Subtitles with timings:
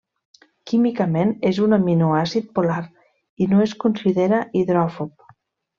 [0.71, 2.81] Químicament és un aminoàcid polar
[3.45, 5.19] i no es considera hidròfob.